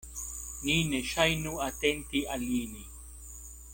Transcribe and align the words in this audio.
Ni 0.69 0.77
ne 0.93 1.01
ŝajnu 1.09 1.53
atenti 1.67 2.23
al 2.37 2.47
ili. 2.63 2.83